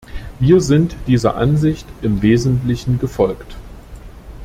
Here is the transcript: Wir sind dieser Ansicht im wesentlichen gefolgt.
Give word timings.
Wir 0.39 0.61
sind 0.61 0.95
dieser 1.05 1.35
Ansicht 1.35 1.85
im 2.01 2.23
wesentlichen 2.23 2.97
gefolgt. 2.97 3.55